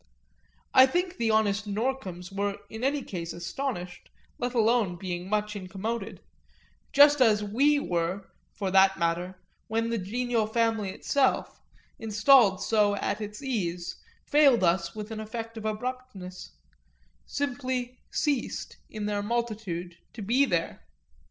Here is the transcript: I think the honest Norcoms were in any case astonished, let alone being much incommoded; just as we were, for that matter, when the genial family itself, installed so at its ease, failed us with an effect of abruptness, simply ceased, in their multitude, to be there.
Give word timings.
I 0.73 0.87
think 0.87 1.17
the 1.17 1.29
honest 1.29 1.67
Norcoms 1.67 2.31
were 2.31 2.57
in 2.71 2.83
any 2.83 3.03
case 3.03 3.33
astonished, 3.33 4.09
let 4.39 4.55
alone 4.55 4.95
being 4.95 5.29
much 5.29 5.55
incommoded; 5.55 6.21
just 6.91 7.21
as 7.21 7.43
we 7.43 7.77
were, 7.77 8.23
for 8.51 8.71
that 8.71 8.97
matter, 8.97 9.35
when 9.67 9.91
the 9.91 9.99
genial 9.99 10.47
family 10.47 10.89
itself, 10.89 11.59
installed 11.99 12.63
so 12.63 12.95
at 12.95 13.21
its 13.21 13.43
ease, 13.43 13.95
failed 14.25 14.63
us 14.63 14.95
with 14.95 15.11
an 15.11 15.19
effect 15.19 15.55
of 15.55 15.65
abruptness, 15.65 16.51
simply 17.27 17.99
ceased, 18.11 18.77
in 18.89 19.05
their 19.05 19.21
multitude, 19.21 19.97
to 20.13 20.23
be 20.23 20.45
there. 20.45 20.79